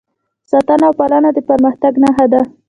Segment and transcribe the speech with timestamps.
[0.51, 2.41] ساتنه او پالنه د پرمختګ نښه ده.